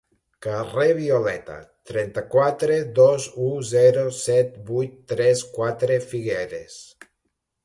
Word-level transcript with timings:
Carrer 0.43 0.85
Violeta, 0.99 1.57
trenta-quatre 1.89 2.77
dos-u, 3.01 3.51
zero 3.73 4.07
set 4.21 4.57
vuit 4.71 4.97
tres 5.13 5.45
quatre, 5.61 6.01
Figueres. 6.09 6.81